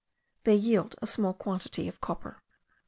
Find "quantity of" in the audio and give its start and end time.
1.35-2.01